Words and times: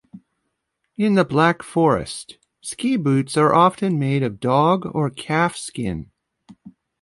In 0.97 1.13
the 1.13 1.23
Black 1.23 1.61
Forest 1.61 2.39
ski 2.59 2.97
boots 2.97 3.37
are 3.37 3.53
often 3.53 3.99
made 3.99 4.23
of 4.23 4.39
dog 4.39 4.89
or 4.95 5.11
calf 5.11 5.55
skin. 5.55 6.09